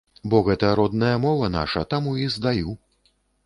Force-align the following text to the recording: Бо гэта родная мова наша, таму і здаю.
Бо 0.33 0.37
гэта 0.47 0.71
родная 0.79 1.11
мова 1.27 1.51
наша, 1.59 1.87
таму 1.95 2.17
і 2.25 2.29
здаю. 2.39 2.69